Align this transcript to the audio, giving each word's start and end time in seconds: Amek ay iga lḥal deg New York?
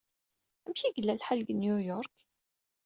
Amek 0.65 0.79
ay 0.81 0.89
iga 0.99 1.13
lḥal 1.19 1.39
deg 1.43 1.55
New 1.59 1.77
York? 1.89 2.15